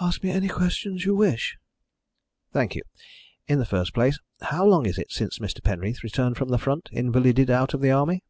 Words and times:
"Ask 0.00 0.22
me 0.22 0.30
any 0.30 0.48
questions 0.48 1.04
you 1.04 1.14
wish." 1.14 1.58
"Thank 2.54 2.74
you. 2.74 2.80
In 3.46 3.58
the 3.58 3.66
first 3.66 3.92
place, 3.92 4.18
how 4.40 4.64
long 4.64 4.86
is 4.86 4.98
it 4.98 5.12
since 5.12 5.40
Mr. 5.40 5.62
Penreath 5.62 6.02
returned 6.02 6.38
from 6.38 6.48
the 6.48 6.56
front, 6.56 6.88
invalided 6.90 7.50
out 7.50 7.74
of 7.74 7.82
the 7.82 7.90
Army?" 7.90 8.22